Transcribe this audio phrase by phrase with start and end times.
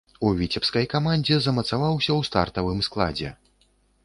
[0.27, 3.29] У віцебскай камандзе замацаваўся ў стартавым складзе.